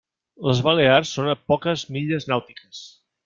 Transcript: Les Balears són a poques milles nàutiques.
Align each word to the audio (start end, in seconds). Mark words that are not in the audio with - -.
Les 0.45 0.61
Balears 0.67 1.11
són 1.17 1.29
a 1.35 1.37
poques 1.53 1.85
milles 1.97 2.27
nàutiques. 2.33 2.83